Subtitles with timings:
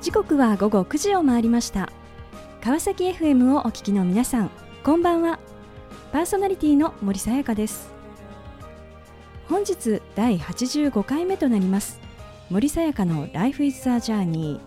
[0.00, 1.92] 時刻は午後9時を回りました。
[2.62, 4.50] 川崎 FM をお聞きの皆さん
[4.82, 5.38] こんばんは。
[6.10, 7.90] パーソナリティの森さやかです。
[9.46, 12.00] 本日第85回目となります。
[12.48, 14.58] 森さやかの Life is a Journey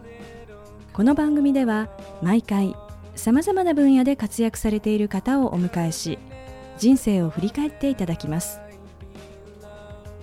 [0.93, 1.89] この番組では
[2.21, 2.75] 毎回
[3.15, 6.19] さまざまな分野で活躍されている方をお迎えし
[6.77, 8.59] 人生を振り返っていただきます。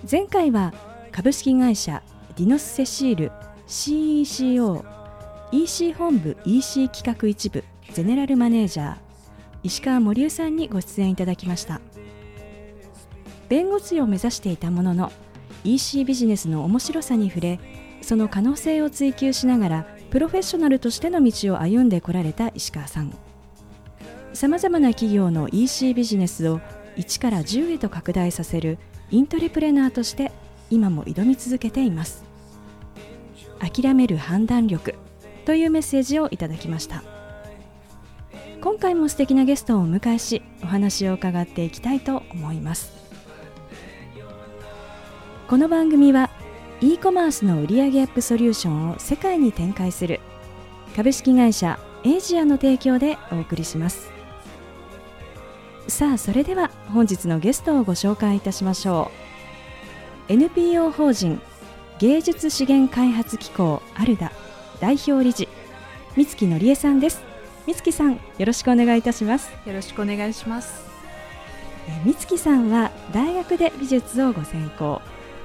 [0.09, 0.73] 前回は
[1.11, 2.01] 株式会社
[2.37, 3.31] ディノスセシール
[3.67, 5.00] CECO
[5.53, 8.95] EC 本部 EC 企画一部ゼネラルマネージャー
[9.63, 11.81] 石川森生さんにご出演いただきました。
[13.49, 15.11] 弁護士を目指していたものの
[15.65, 17.59] EC ビジネスの面白さに触れ
[18.01, 23.13] その可能性を追求しながらプロフェッショナルとしての道を歩んでこられた石川さん。
[24.33, 26.61] さまざまな企業の EC ビジネスを
[26.95, 28.77] 1から10へと拡大させる
[29.09, 30.31] イントレプレナーとして
[30.69, 32.23] 今も挑み続けています。
[33.59, 34.95] 諦める判断力
[35.51, 37.03] というメッセージをいただきました。
[38.61, 42.93] 今回も素敵なゲストをお迎えしお話を伺っていきたいと思います。
[45.49, 46.29] この番組は
[46.79, 50.21] e コマースの売上アップソリューションを世界に展開する
[50.95, 54.09] 株式会社エイジアの提供でお送りします。
[55.89, 59.11] さあそれでは本日のゲストをご紹介いたしましょ
[60.29, 60.31] う。
[60.31, 61.41] NPO 法人
[61.99, 64.31] 芸術資源開発機構アルダ。
[64.81, 65.47] 代表理事
[66.15, 67.21] 三月のりえさんです。
[67.65, 69.51] 三月さんよろしくお願いいたします。
[69.65, 70.83] よろしくお願いします。
[72.03, 75.01] 三月さんは大学で美術をご専攻。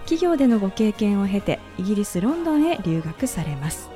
[0.06, 3.90] 企業でのご経験を経てイギリス・ロンドンへ留学されます、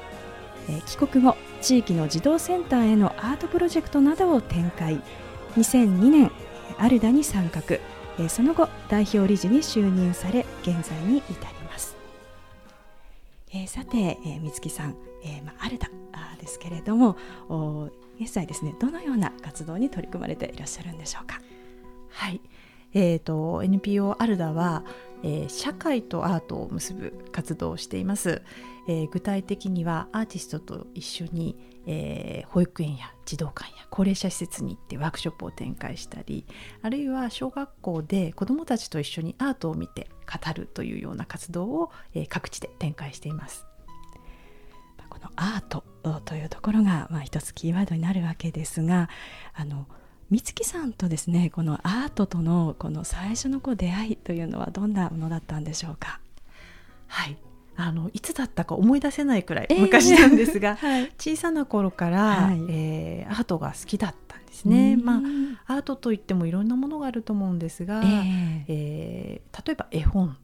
[0.69, 5.01] え帰国後地域の児童センターへのアートプロジェクトなどを展開。
[5.57, 6.33] 2002年
[6.79, 7.63] アルダに参画、
[8.19, 11.60] えその後代表理事に就任され現在に至ります、
[13.53, 15.89] えー、さて、えー、三月さん、えーまあ、アルダ
[16.41, 17.17] ですけれども
[18.21, 21.41] 現在ですねどのような活動に取り組まれていらっしゃるんでしょうか？
[22.11, 22.41] はい、
[22.95, 24.85] えーと NPO アルダは
[25.23, 28.41] えー、社会とアートを結ぶ活動をしています、
[28.89, 36.47] えー、具体的にはアーティストと一緒に、えー、保育園や児童館や高齢者施設に行ってワークショップを展開したり
[36.81, 43.67] あるいは小学校で子どもたちと一緒にアートを見て語るというような活動を、えー、各地で展開しています。
[45.09, 45.83] このアート
[46.25, 49.09] というところが、まあ、一つキーワードになるわけですが
[49.53, 49.87] あの
[50.31, 56.21] 美月さんとですねこのアートとのこの最初のこう出会いというのはどんなものだったんでしょうか？
[57.09, 57.37] はい
[57.77, 64.97] あのいつだったか思い出せないくらい昔なんですが、え ーはい、小さな頃から、はい、えー、アートが好きだったんですね。
[64.97, 65.23] ま
[65.67, 70.37] あアートといってもいろんなものがあると思うんですが、えー、えー、例えば絵本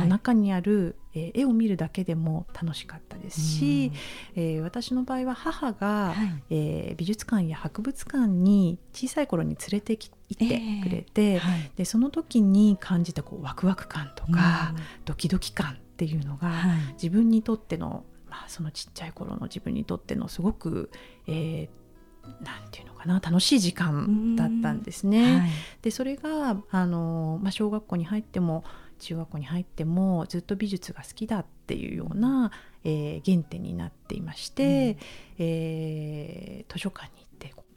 [0.00, 3.92] の中にある、はい、えー、絵を見るだけでも楽しかったですし、
[4.34, 14.74] えー、私の場合は母が、はい、えー、美術館や博物館に小さい頃に連れてき行ってくれて、えーはい、でその時に感じたこうワクワク感とか、
[15.04, 16.52] ドキドキ感っていうのが、
[16.92, 20.92] 自分にとっての、まあ、そのちっちゃい頃の自分にとってのすごく、
[21.26, 25.38] えー、なんていうのかな楽しい時間だったんですね。
[25.40, 25.50] はい、
[25.82, 28.62] でそれがあの、まあ、小学校に入っても
[29.00, 32.52] 中学校に入ってもずっと美術が好きだっていうような、
[32.84, 34.96] えー、原点になっていまして、うん、
[35.38, 37.27] えー、図書館に行っ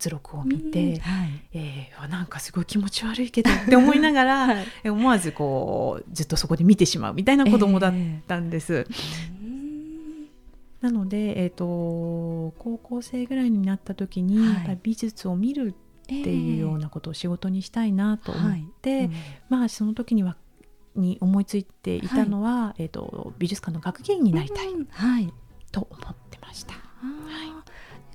[0.02, 7.94] て図録を見て、うんはい、えー、なんかすごい気持ち悪いけどって思いながら、 はい、思わずこうずっとそこで見てしまうみたいな子供だっ
[8.28, 8.88] たんです。
[8.90, 9.32] えー
[10.82, 19.06] なので、えーと、高校生ぐらいになった時に、はい、美術を見るっていうようなことを仕事にしたいなと思って、はい。
[19.06, 19.14] うん、
[19.48, 20.38] まあその時には
[20.96, 24.70] に思いついていたのは、はい、えーと、美術館の学芸員になりたい、
[25.72, 26.74] と思ってました。
[26.74, 26.80] は
[27.58, 27.61] い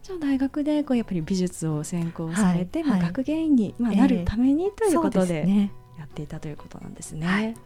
[0.06, 5.68] じゃあ大学でこうやっぱり美術を専攻されて、はい、まあ、学芸員に、まあ、なるためにということで
[5.98, 7.26] やっていたということなんですね。
[7.26, 7.56] はい。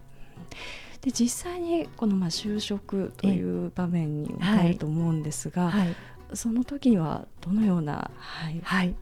[1.02, 5.94] で実際にこのまあ就職という場面に入ると思うんですが、はい、
[6.32, 8.94] その時にはどのような、はい、はい、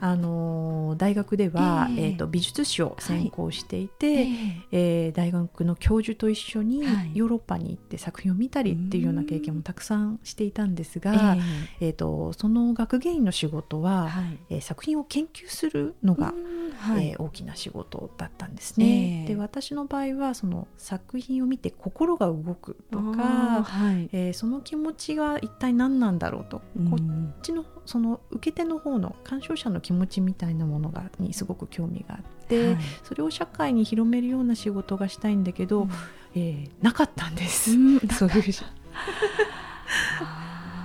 [0.00, 4.28] あの大学では、えー、えーと美術史を専攻していて、はい、
[4.72, 6.82] えー、大学の教授と一緒に
[7.14, 11.42] ヨーロッパに行って作品を見たりっていうような経験もたくさんしていたんですが、えー、
[11.80, 16.34] えーとその学芸員の仕事は、はい、えー、作品を研究するのが、
[16.78, 19.24] はい、えー、大きな仕事だったんですね。
[19.26, 35.90] で私の場合はその作品を見て心が動くとか、はい、えー、その気持ちが一体何なんだろうと、こっちのその受け手の方の鑑賞者の気持ちみたいなものがにすごく興味があって、はい、それを社会に広めるような仕事がしたいんだけど、うん、
[36.34, 38.44] えー、なかったんです、うん、 そういう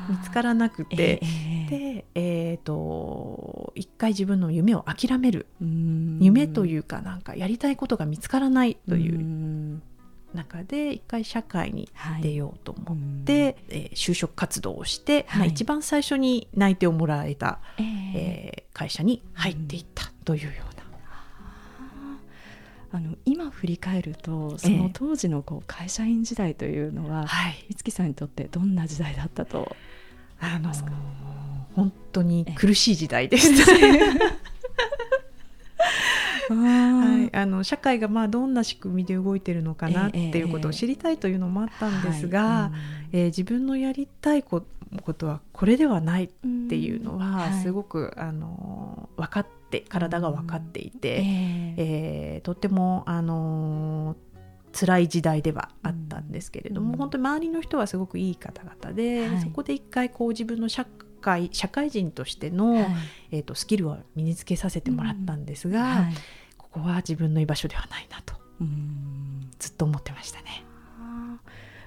[0.09, 5.47] 見つからなくて、えー、で、えーと、一回自分の夢を諦める。
[5.59, 9.81] 夢というかなんかやりたいことが見つからないという
[10.33, 11.89] 中で一回社会に
[12.21, 17.83] 出ようと思って、はい、えー、就職活動をして、はい、まあ、一番最初に内定をもらえた、えー、
[18.15, 20.73] えー、会社に入っていったというような。
[22.95, 29.75] あの今振り返るとその当時のこう会社員時代というのは、えー、はい、美月さんにとってどんな時代だったと
[30.39, 30.73] あのー、
[31.75, 34.33] 本当に苦しい時代でした。
[36.49, 42.71] はい、あの社会がまあどんな仕組みで動いてるのかなっていうことを知りたいというのもあったんですが、
[43.11, 44.63] えー、えー、自分のやりたいこ
[45.17, 46.27] とはこれではないっ
[46.69, 54.15] ていうのはすごく、あの分かって体が分かっていて、えー、えー、とってもあの
[54.73, 60.91] 辛い時代ではあったんですけれども、うん、本当に周りの人はすごくいい方々で、はい、そこで一回こう自分の社会
[61.51, 62.87] 社会人としての、はい、
[63.31, 65.87] えーと、スキルを身につけさせてもらったんですが、うん。
[65.87, 66.13] はい、
[66.57, 70.65] ここは自分の居場所ではないなと、うん、ずっと思ってましたね。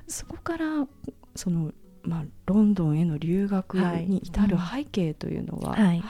[0.08, 0.86] そこから
[1.34, 1.72] その、
[2.02, 6.02] まあ、ロンドンへの留学に至る背景というのは、はい。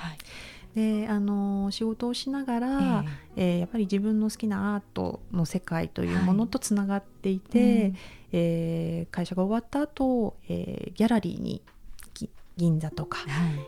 [0.75, 3.05] であの仕事をしながら、えー、
[3.37, 7.97] えー、やっぱり自分の好きなアートの世界というものとつながっていて、はいうん、
[8.33, 11.63] えー、会社が終わった後、えー、ギャラリーに
[12.57, 13.25] 銀座とか、は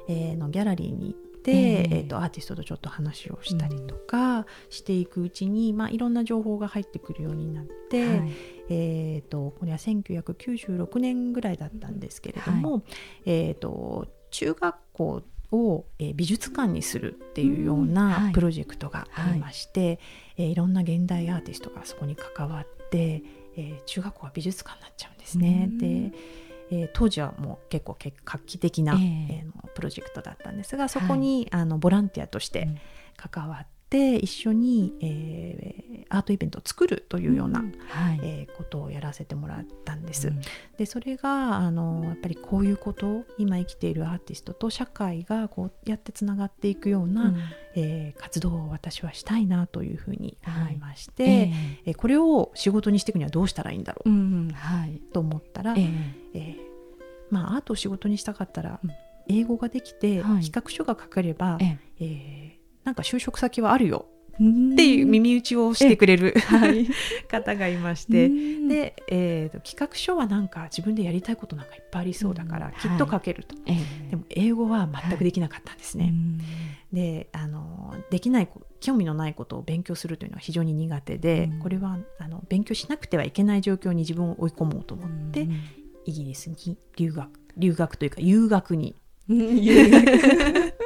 [0.08, 8.32] い、えー、のギャラリーに行って、えー、えーとアーティストとちょっと話をしたりとかしていくうちに、うん、まあ、いろんな情報が入ってくるようになって、はい、
[8.70, 12.82] えーと、これは1996年ぐらいだったんですけれども、はい、
[13.26, 19.98] えーと、中学校を、えー、美術館にするっていうようなプロジェクトがありまして、うんはい、
[20.38, 23.22] えー、いろんな現代アーティストがそこに関わって、
[23.56, 25.68] えー、中学校は美術館になっちゃうんですね。
[25.70, 26.12] うん、で
[26.70, 32.68] えー、当時はもう結構画期的な、えー、えー、プロジェクトだったんですがそこに、はい、あのボランティアとして
[33.16, 40.28] 関わって、一緒に、えー、アートイベントを作るというような、うんはい、えー、ことをやらせてもらったんです。
[40.28, 40.40] うん、
[40.76, 47.36] でそれがあのやっぱりこういうこと今生きているアーティストと社会がこうやってつながっていくような、うん、
[47.76, 51.52] えー、活動を私はしたいなというふうに思いまして、はい、
[51.86, 55.88] えー、これを仕事にしていくにはどうしたらいいんだろう、うんはい、と思ったら、えー、
[56.34, 56.56] えー、
[57.30, 58.80] まあ、アートを仕事にしたかったら、
[59.28, 62.57] 英語ができて、企画書が書ければ、えー、えー
[62.88, 64.06] なんか就職先はあるよ。
[64.36, 66.88] っていう耳打ちをしてくれる、はい、
[67.28, 68.28] 方がいまして。
[68.28, 76.04] で、えーと、企画書はなんか自分でやりたいことなんかいっぱいありそうだから、きっと書けると、はい、でも英語は全くできなかったんですね。
[76.04, 76.10] は
[76.92, 78.48] い、であのできない
[78.80, 85.46] 興味のないことを勉強するというのは非常に苦手で、これはあの勉強しなくてはいけない状況に自分を追い込もうと思って
[86.06, 88.94] イギリスに留学留学というか留学に。
[89.28, 90.77] 留学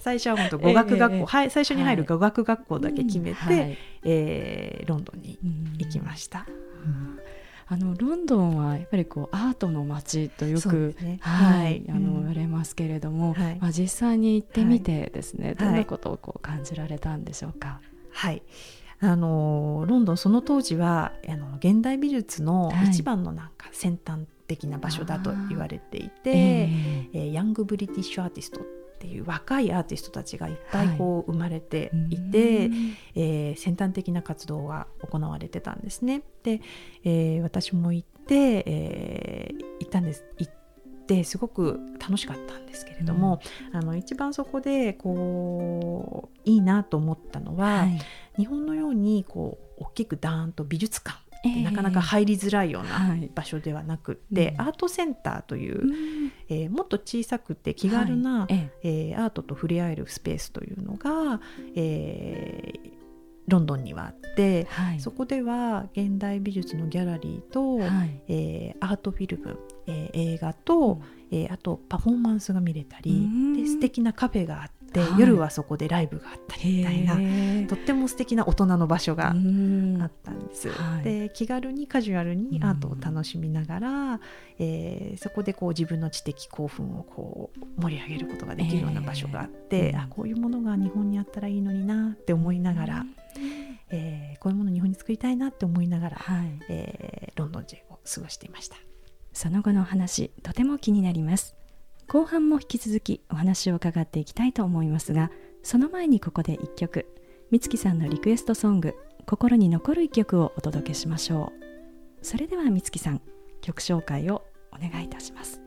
[0.00, 5.38] 最初は本当語学学校、えー、はい、最初に入る語学学校だけ決めて、はい、えー、ロンドンに
[5.78, 6.46] 行きました。
[7.72, 17.80] あのロンドンはやっぱりこうアートの街とよく、ね、はい、あの言われますけれども、はい、まあ実際に行ってみてですね、はい、どんなことをこう感じられたんでしょうか？
[18.10, 18.42] はい。
[19.02, 28.60] あのロンドンその当時はあの現代美術の一番のなんか先端的な場所だと言われていて、えー、えー、ヤングブリティッシュアーティスト
[29.00, 32.70] っていう若いアーティストたちがいっぱいこう生まれていて、はい、
[33.14, 36.22] えー、先端的な活動が行われてたんですね。
[36.42, 36.60] で、
[37.02, 40.26] えー、私も行って、えー、行ったんです。
[40.38, 40.52] 行っ
[41.06, 43.40] てすごく楽しかったんですけれども、
[43.72, 47.98] うん、あの一番そこでこういいなと思ったのは、はい、
[48.36, 51.18] 日本のようにこう大きくダーンと美術館
[51.64, 61.40] なかなか入りづらいような場所ではなくて、はいアートセンターという、うん、えー、もっと小さくて気軽な、はい、えー、アートと触れ合えるスペースというのが、
[61.74, 62.90] えー、
[63.48, 71.00] ロンドンにはあって、はい、そこでは現代美術のギャラリーと、はい、えー、アートフィルム、えー、映画と、
[71.32, 74.79] うん、えー、あとパフォーマンスが見れたり、で素敵なカフェがあって。
[74.98, 80.68] はい、夜はそこでライブがあったりみたいなとっても素敵な大人の場所があったんです。
[81.04, 84.20] で気軽にカジュアルにアートを楽しみながら、
[84.58, 93.06] えー、そこでこう自分の知的興奮をこう盛り上げることができるような場所があって、あこういうものが日本にあったらいいのになって思いながら、
[93.90, 98.76] えー、こういうものを日本に作りたいなって思いながら、はい、えー、ロンドンでを過ごしていました。
[99.32, 101.54] その後の話とても気になります
[102.12, 105.30] 後半も引き続きお話を伺っていきたいと思いますが
[105.62, 107.06] その前にここで1曲。
[107.52, 111.52] 美月さんのリクエストソング「心に残る一曲」をお届けしましょ
[112.20, 112.26] う。
[112.26, 113.22] それでは美月さん
[113.60, 115.60] 曲紹介をお願いいたします。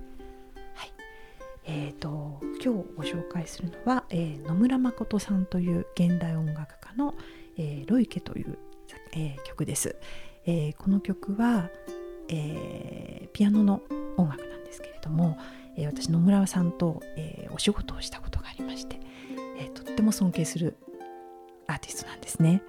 [0.76, 0.94] はい。
[1.64, 7.16] えーと、今日ご紹介するのは、えー、野村誠さんという現代音楽家の
[7.56, 8.58] 「えー、ロイケ」という、
[9.14, 9.96] えー、曲です。
[10.46, 11.70] え、この曲は、
[12.28, 13.82] え、ピアノの
[14.18, 15.38] 音楽なんですけれども、
[15.78, 19.00] えー、私野村さんと、えー、お仕事をしたことがありまして、
[19.58, 20.78] えー、とっても尊敬する
[21.68, 22.62] アーティストなんですね。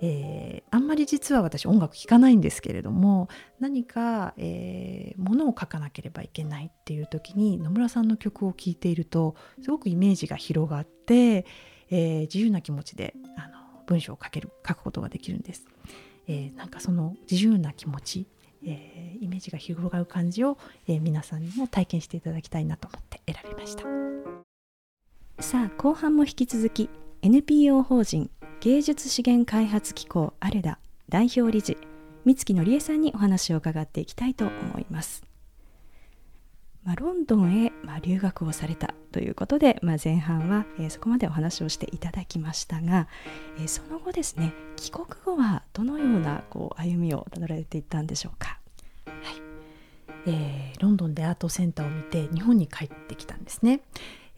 [0.00, 3.28] えー、あんまり実は私音楽聴かないんですけれども
[3.60, 11.46] 何か、えー、ものを書かなければいけないっていう時に野村さんの曲を聴いているとすごくイメージが広がって、
[11.90, 13.54] えー、自由な気持ちであの
[13.86, 15.64] 文章を書ける書くことができるんです。
[16.26, 18.26] えー、なんかその自由な気持ち、
[18.66, 23.84] えー、イメージが広がる感じを、えー、皆さんにも体験していただきたいなと思って選びました。
[25.40, 26.88] さあ後半も引き続き
[27.22, 28.30] NPO 法人
[28.60, 30.78] 芸術資源開発機構アレダ
[31.08, 31.76] 代表理事
[32.24, 35.33] 三月のりえさんにお話を伺っていきたいと思います。
[36.84, 43.08] まあ、ロンドンへ、まあ、留学をされたということで、まあ、前半は、え、そこまでお話をしていただきましたが、
[43.58, 48.58] えー、その後ですね帰国後はどのようなこう歩みをたどられていったんでしょうか？
[49.06, 49.16] はい
[50.26, 53.80] えー、ロンドンでアートセンターを見て日本に帰ってきたんですね。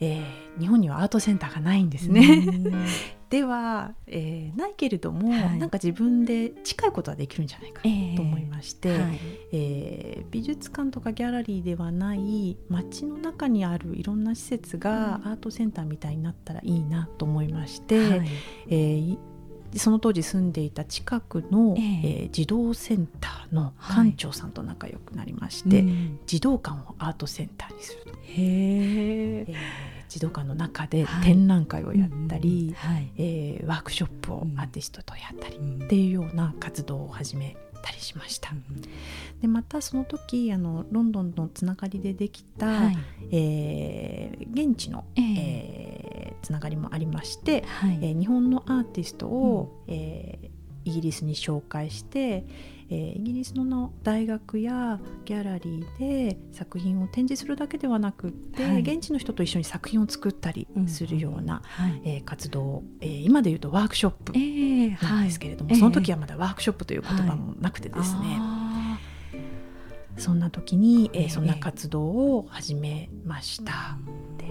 [0.00, 2.46] えー、日本にはアートセンターがないんですね。
[3.30, 9.18] では、えー、ないけれども、はい、なんか自分で近いことはできるんじゃないかと思いまして、えーはい、
[9.52, 18.28] えー、美術館とかギャラリーではない街の中にあるいろんな施設がアートセンターみたいになったらいいなと思いまして、はい、
[18.68, 19.18] えー
[19.76, 28.18] その当時住んでいた近くの、えー、えー、児童センターの館長さんと仲良くなりまして、はいうん、児童館をアートセンターにすると。
[28.18, 29.54] へえー
[30.08, 38.52] 児童館の中で展覧会をやったり、はい、えー、ワークショップをアーティストとやったりっていうような活動を始めたりしました。
[39.40, 42.98] でまたその時あのロンドンのつながりでできた、はい、
[43.30, 50.48] えー、現地の、えー、えー、つながりもありまして、はい、えー、日本のアーティストを、うん、えー、
[50.84, 52.44] イギリスに紹介して、
[52.88, 64.32] えー、イギリスの大学やギャラリーで作品を展示するだけではなくって、はい、現地の人と一緒に作品を作ったりするような、うんはい、えー、活動、えー、今でいうとワークショップ
[65.04, 65.74] なんですけれども、えー。
[65.74, 68.38] はい、その時はまだワークショップという言葉もなくてですね、
[70.16, 73.98] そんな時に、えー、そんな活動を始めました。
[74.38, 74.46] で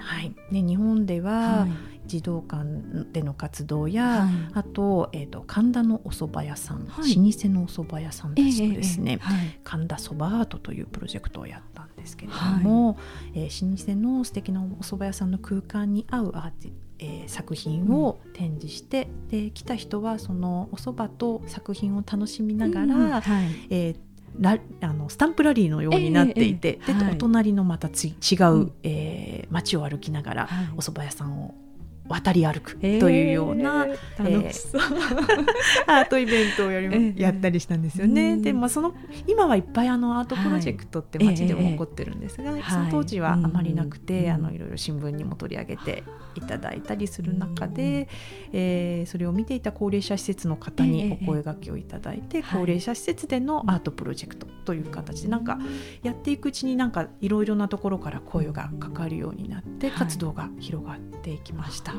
[0.00, 0.34] はい。
[0.50, 1.66] ね、日本では、
[2.10, 2.64] 児童館
[3.12, 12.38] での活動や、はい、あと,、えーと、神田のお蕎麦屋さん、はい、老舗のお蕎麦屋さんたちとですね、えーはい、神田そばアートというプロジェクトをやったんですけれど
[12.68, 12.96] も、は
[13.34, 23.22] い、えー、老舗の素敵なお蕎麦屋さんの空間に合うアーティえー、作品を展示して、うん、で来た人はそのお蕎麦と作品を楽しみながら、うんはい、
[23.70, 23.96] えー
[24.38, 31.54] ラあのスタンプラリーのようになっていて、えーえー、で、はい、お隣のまた違う、うん、えー、街を歩きながら、はい、お蕎麦屋さんを
[32.10, 34.78] 渡り歩くというような、えー、えー、
[35.86, 38.36] アートイベントをやり、えー、やったりしたんですよね。
[38.36, 38.94] で、まあ、その
[39.28, 46.02] 今はいっぱいあのアートプロジェクトって街でも起こってるんですが、はい、その当時はあまりなくて、はい、あのいろいろ新聞にも取り上げて
[46.34, 48.08] いただいたりする中で、
[48.52, 55.58] えー、それを見ていた高齢者施設の方にお声がけをいただいて、高齢者施設でのアートプロジェクトという形でなんか
[56.02, 61.94] やっていくうちになんかいろいろなところから声がかかるようになって活動が広がっていきました。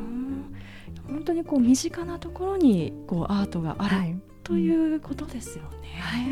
[1.07, 5.99] 本当にこう身近なところにこうアートがある、はい、ということですよね。
[5.99, 6.25] はい、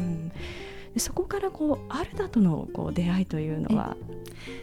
[0.00, 0.28] うん。
[0.94, 3.96] でそこからこうアルダとのこう出会いというのは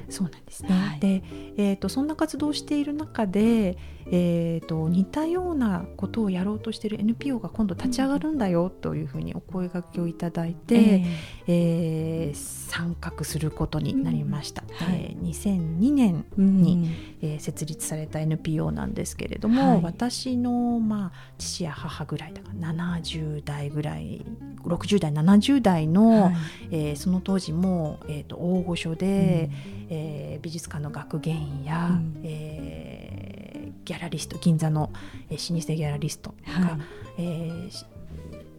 [0.10, 0.69] そうなんですね。
[0.69, 1.24] はい、で、
[1.57, 11.05] えーと、そんな活動をしている中で、えーと、似たようなことをやろうとしている NPO が今度立ち上がるんだよというふうにお声がけをいただいて、えー、
[11.48, 14.63] えー、参画することになりました。
[14.63, 14.88] うん。
[14.88, 16.89] はい、えー、2002年に、
[17.22, 24.25] うん、えー、設立された NPO なんですけれども、はい、私の、まあ、父や母ぐらいだから70代ぐらい
[24.63, 26.33] 60代70代の、はい、
[26.72, 34.91] えー、その当時も、えーと、大御所で、うん、えー、美術館の学芸員や、うん、えー、ギャラリスト銀座の、
[35.29, 36.79] えー、老舗ギャラリストとか、はい、
[37.17, 37.86] えー、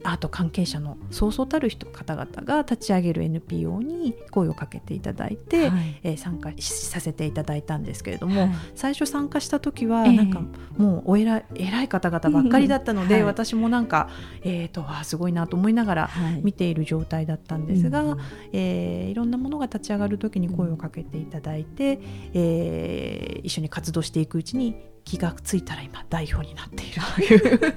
[0.05, 10.43] アート関係者のそうそうたる人方々が立ち上げる NPO に声をかけていただいて、はい、えー、参加させていただいたんですけれども、はい、最初参加した時はなんか
[10.77, 14.11] もうお偉い偉い方々ばっかりだったので、はい、私もなんか、
[14.43, 16.11] えーと、とすごいなと思いながら
[16.43, 18.19] 見ている状態だったんですが、はい、
[18.53, 21.99] えー、いろんなものが立ち上がる時に声をかけていただいて、
[22.35, 27.75] えー、一緒に活動していくうちに気がついたら今代表になっているという。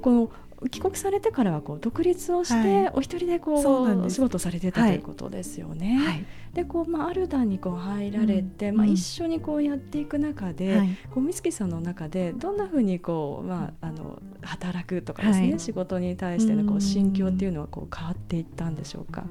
[0.02, 0.30] この
[0.68, 5.96] 帰国されてからはこう独立をして、お一人でこうお仕事されてたということですよね。
[5.96, 19.24] はい、でこうまあアルダにこう入られて、うん、まあ一緒にこうやっていく中で、はい、こう美月さんの中でどんなふうにこうまああの働くとかですね、仕事に対してのこう心境っていうのはこう変わっていったんでしょうか？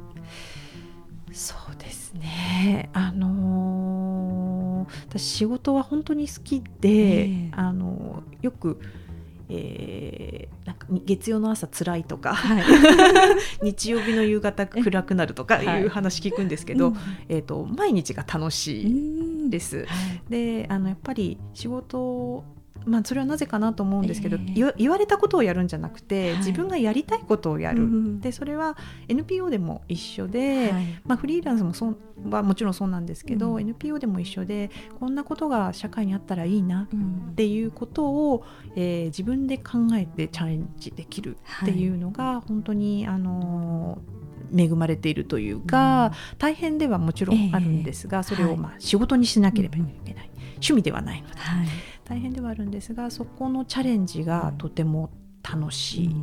[1.31, 2.89] そうですね。
[2.93, 8.79] あのー、私仕事は本当に好きで、えー、あのー、よく。
[9.51, 12.63] えー、なんか月曜の朝辛いとか、はい、
[13.63, 18.83] 日曜日の夕方暗くなるとかいう話聞くんですけど、はい、えーと、毎日が楽し
[19.47, 19.87] いです。
[20.29, 22.43] であのやっぱり仕事
[22.85, 31.97] まあ、それはなぜかなと思うんですけど、えー、言われたことをやるんじゃなくて、はい、自分がやりたいことをやる、うん、でそれは NPO でも一緒で、はい、まあ、フリーランスもそう
[32.29, 34.69] はもちろんそうなんですけど、うん、NPO でも一緒で
[34.99, 36.87] こんなことが社会にあったらいいな
[37.31, 43.99] っていうことを、うん、えー、自分で考えてチャレンジできるっていうのが、本当にあの
[44.55, 51.35] 恵まれているというか、大変ではもちろんあるんですが、えー、それをまあ仕事にしなければいけない、趣味ではないので。
[51.35, 51.67] はい
[52.09, 55.11] 大変ではあるんですがそこのチャレンジがとても
[55.43, 56.15] 楽しい。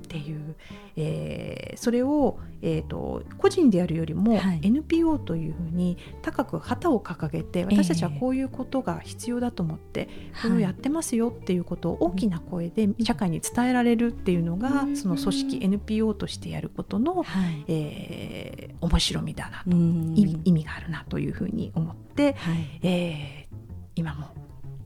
[0.00, 0.56] っていう、
[0.96, 10.08] えー、それを、えーと、個人でやるよりも NPO というふうに高く旗を掲げて、私たちはこういうことが必要だと思って、
[10.42, 23.56] これをやってますよっていうことを大きな声で社会に伝えられるっていうのが、その組織 NPO としてやることの、はい、えー、面白みだなと、意味があるなというふうに思って、はい、えー、
[23.96, 24.28] 今も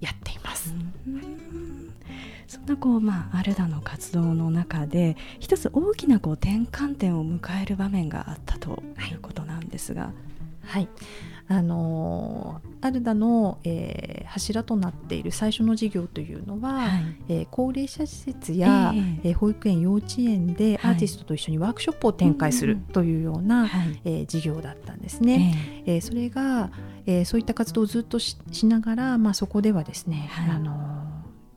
[0.05, 0.75] やっています。
[2.47, 10.13] そんなこう、まあ、アルダの活動の中で一つ大きなこう転換点を迎える場面があったということなんですが。
[10.67, 10.89] はい、
[11.49, 25.83] あのアルダの、えー、柱となっている最初の事業というのは、はい、えー、高齢者施設や、えー、えー、保育園幼稚園でアーティストと一緒にワークショップを展開するというような、はい、えー、事業だったんですね。
[25.87, 26.73] えー、それが、
[27.07, 28.37] えー、そういった活動をずっとし
[28.67, 31.07] ながら、まあ、そこではですね、はい、あの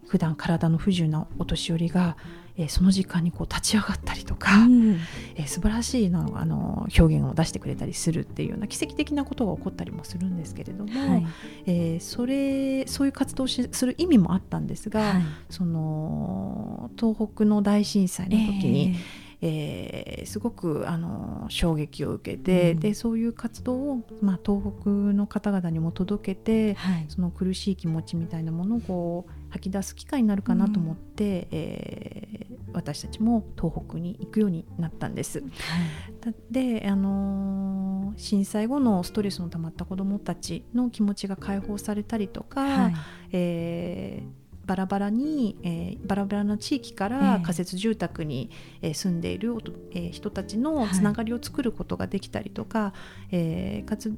[0.07, 2.15] 普段体の不自由なお年寄りが、
[2.57, 4.99] えー、その時間にこう立ち上がったりとか、うん、
[5.35, 11.27] えー、素晴らしいのあの表現を出してくれたりするっていうような奇跡的なことが起こったりもするんですけれども、はい、
[11.67, 35.41] えー、それそういう活動をする意味もあったんですが、はい、その東北の大震災の時に、えーえー、すごくあの衝撃を受けて、うん、でそういう活動を、まあ、東北の方々にも届けて、はい、その苦しい気持ちみたいなものをこう吐き出す機会になるかなと思って、うん、えー、私たちも東北に行くようになったんです。
[35.41, 42.95] はい、で、あのー、震災後のストレスのたまった子どもたちの気持ちが解放されたりとか、はい、
[43.33, 48.51] えーバラバラに、えー、バラバラな地域から仮設住宅に、
[48.81, 49.53] えー、住んでいる、
[49.91, 52.93] えー、人たちのつながりを作ることができたりとか、はい、
[53.31, 54.15] えー、活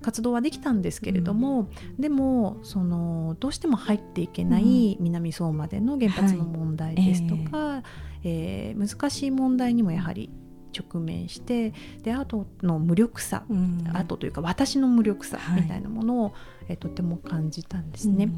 [0.00, 7.82] 活動はできたんですけれども、うん、でもそのどうしても入っていけない南相馬での原発の問題ですとか、はい、
[8.22, 10.30] えー、難しい問題にもやはり
[10.78, 16.32] 直面してでアートの無力さ、うん、アートというか私の無力さみたいなものを、はい、
[16.68, 18.24] えー、とても感じたんですね。
[18.24, 18.28] う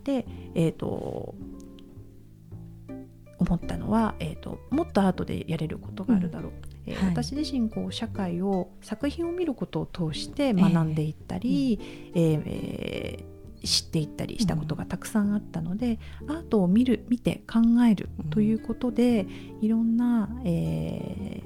[0.00, 1.34] ん、で、えーと、
[3.38, 11.80] 思ったのは、えーと、もっとアートでやれることがあるだろう、うん、えーはい、私自身こう社会を作品を見ることを通して学んでいったり、
[12.14, 19.26] えー、えー知っていったりしたことがたくさんあったので、うん、アートを見る見て考えるということで、
[19.60, 21.42] いろんな、え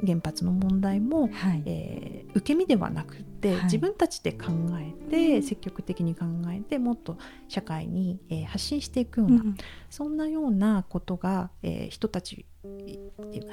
[0.00, 4.46] ー、原発の問題も、はい、えー、受け身ではなくて、はい、自分たちで考
[4.78, 7.16] えて積極的に考えてもっと
[7.48, 9.56] 社会に、えー、発信していくような、うん、
[9.90, 12.46] そんなようなことが、えー、人たち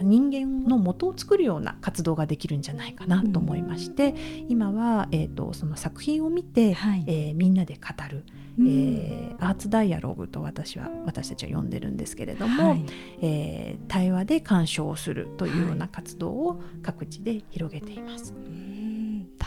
[0.02, 4.17] 人間の元を作るような活動ができるんじゃないかなと思いまして、うん、
[4.50, 8.26] 今は、えーと、その作品を見て、はい、えー、みんなで語る、
[8.60, 12.86] うん、えー、アーツダイアログと私は私たちは呼んでるんですけれども、はい、
[13.21, 18.34] えー、対話で鑑賞をするというような活動を各地で広げています。
[18.34, 18.64] はい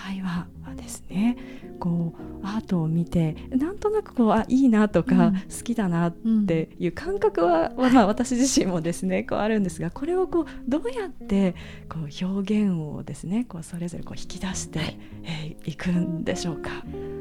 [0.08, 1.36] 対話ですね
[1.78, 6.16] こうアートを見てなんとなくこうあいいなとか、好きだなっ
[6.46, 11.54] ていう感覚は、うん、まあ、私自身もですねこうあるんですがこれをこうどうやって
[11.88, 14.82] こう表現をですねこうそれぞれこう引き出してい、
[15.24, 16.70] えー、くんでしょうか？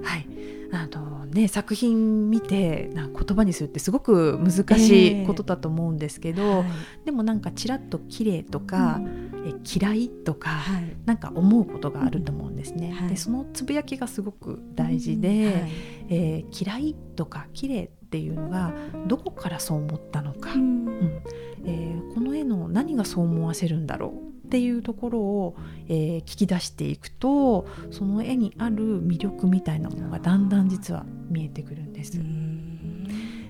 [0.04, 6.66] はいあのね、作品見てな言葉にするってすごく難しいことだと思うんですけど、えーはい、
[7.06, 12.92] でもなんかちらっと綺麗とか、うん、え嫌いとか、はい、なんか思うことがあると思うんですね。
[12.92, 15.72] はい、でそのつぶやきがすごく大事で、うんはい、
[16.10, 18.74] えー、嫌いとか綺麗っていうのが
[19.08, 21.22] どこからそう思ったのか、うん、うん、
[21.66, 25.56] えー、この絵の何がそう思わせるんだろうっていうところを、
[25.90, 32.18] えー、聞き出していくとその絵にある魅力みたいなものがだんだん実は見えてくるんです。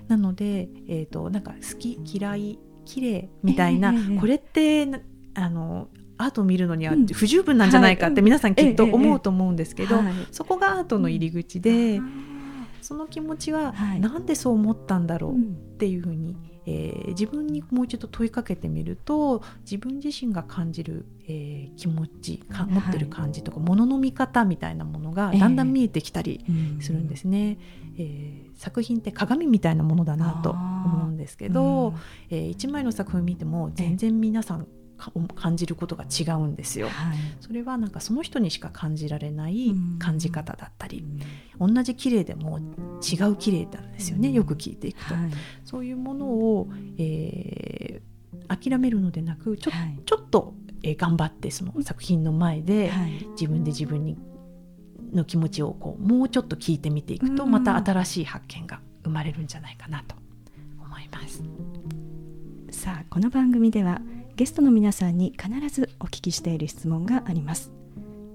[0.08, 4.88] なので、えーと、なんか好き嫌い綺麗みたいな、えー、これって
[5.34, 10.00] あのアートを見るのには不十分なんじゃないかって皆さんきっと思うと思うんですけど、
[10.32, 12.00] そこがアートの入り口で、
[12.82, 15.36] その気持ちは何でそう思ったんだろうっ
[15.76, 16.36] ていうふうに
[16.70, 26.44] えー、自分にもう一度問いかけてみると自分自身が感じる、えー、気持ちか持ってる感じとか、も、の、の見方みたいなものがだんだん見えてきたり
[26.80, 27.58] するんですね。
[27.96, 31.94] えー、えー、作品って鏡みたいなものだなと思うんですけど、
[32.28, 34.66] えー、1枚の作品見ても全然皆さん
[35.34, 41.04] 感じることが違うんですよ、はい、それはなんかその人にしか感じられない感じ方だったり、
[41.58, 45.30] うん、同じ綺麗でも違う綺麗なんですよね、うん、よく聞いていくと、はい、
[45.64, 52.90] そういうものを、えー、諦めるのでなくちょはい、ちょっと、えー、頑張ってその作品の前で
[53.32, 54.18] 自分で自分に
[55.12, 60.16] の気持ちをこうもうちょっと聞いてみていくと、また新しい発見が生まれるんじゃないかなと
[60.84, 61.42] 思います。
[62.70, 64.02] さあこの番組では
[64.38, 67.72] ゲストの皆さんに必ずお聞きしている質問があります。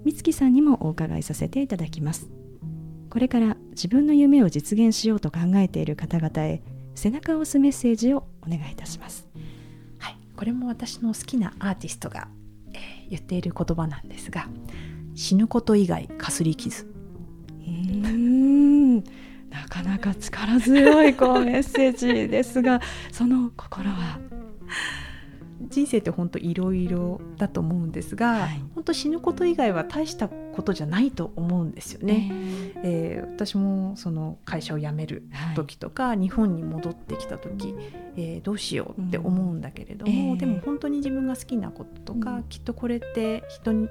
[0.04, 2.28] 美月さんにもお伺いさせていただきます。
[3.08, 6.62] これから自分の夢を実現しようと考えている方々へ
[6.94, 9.26] 背中を押すメッセージをお願いいたします。
[9.98, 10.18] はい。
[10.36, 12.28] これも私の好きなアーティストが、
[12.74, 14.46] えー、言っている言葉なんですが
[15.14, 16.84] 死ぬこと以外かすり傷。
[17.66, 19.04] うんな
[19.70, 24.18] かなか力強いこうメッセージですがその心は？
[25.68, 32.30] 人生って本当いろいろだと思うんですが、はい、本当死ぬこと以外は大したことじゃないと思うんですよね。
[32.82, 35.24] えー、私もその会社を辞める
[35.56, 37.74] 時とか、はい、日本に戻ってきた時、
[38.16, 40.18] えー、どうしようって思うんだけれども、うん。
[40.30, 43.88] えー、でも本当に自分が好きなこととか、うん、きっとこれって人に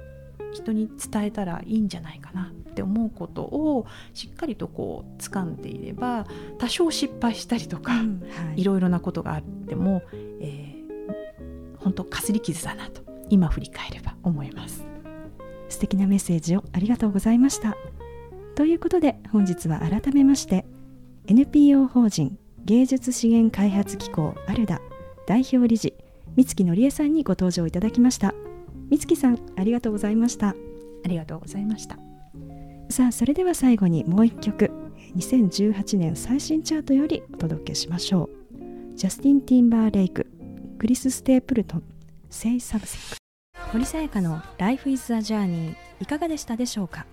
[0.52, 6.26] 人に伝えたらいいんじゃないかなって思うことをしっかりとこう掴んでいれば
[6.58, 8.20] 多少失敗したりとか、うん。
[8.20, 10.02] はい、いろいろなことがあっても、
[10.40, 10.83] えー
[11.84, 14.84] 本当かすり傷だなと今振り返れば思います。
[15.68, 17.76] 素敵なメッセージをありがとうございました。
[18.56, 20.64] ということで本日は改めまして
[21.26, 24.80] NPO 法人芸術資源開発機構アルダ
[25.26, 25.94] 代表理事
[26.36, 28.34] 三月のりえさんにご登場いただきました。
[28.90, 30.48] 三月さんありがとうございました。
[31.04, 31.98] ありがとうございました。
[32.90, 34.70] さあそれでは最後にもう一曲
[35.16, 38.96] 2018年最新チャートよりお届けしましょう。
[38.96, 40.26] ジャスティン・ティンバーレイク
[40.78, 41.82] クリス・ステープルトン
[42.30, 43.16] Say Something
[43.72, 47.06] 森さやかの Life is a Journey いかがでしたでしょうか？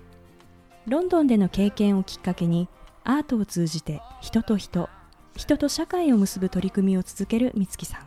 [0.88, 2.68] ロンドンでの経験をきっかけに
[3.04, 4.90] アートを通じて人と人
[5.36, 8.00] 人と社会を結ぶ取り組みを続ける美月さ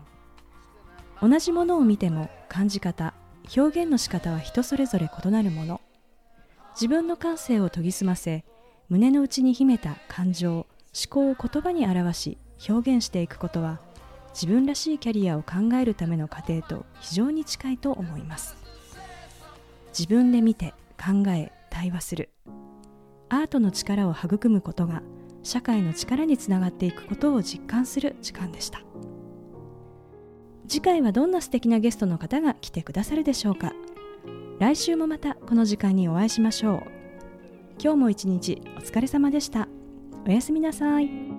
[1.23, 1.31] ん。
[1.31, 3.15] 同じものを見ても感じ方
[3.57, 5.81] 表現の仕方は人それぞれ異なるもの。
[6.75, 8.45] 自分の感性を研ぎ澄ませ
[8.89, 10.67] 胸の内に秘めた感情思
[11.09, 12.39] 考を言葉に表し
[12.69, 13.81] 表現していくことは
[14.35, 18.57] 自分らしいキャリアを考えるための過程と非常に近いと思います。
[19.97, 22.31] 自分で見て考え対話する。
[23.29, 25.03] アートの力を育むことが
[25.45, 28.83] 社会の力につながっていくことを実感する時間でした。
[30.67, 33.73] 次回はどんな素敵なゲストの方が来てくださるでしょうか。
[34.59, 36.83] 来週もまたこの時間にお会いしましょう。
[37.79, 39.69] 今日も一日お疲れ様でした。
[40.27, 41.34] おやすみなさい。